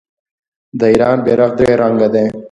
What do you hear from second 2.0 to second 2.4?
دی.